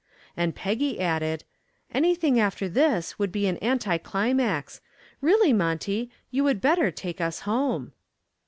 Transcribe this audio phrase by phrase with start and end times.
[0.35, 1.43] And Peggy added,
[1.93, 4.81] "Anything after this would be an anti climax.
[5.21, 7.93] Really, Monty, you would better take us home."